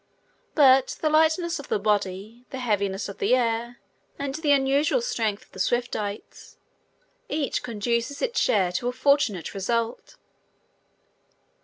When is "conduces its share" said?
7.61-8.71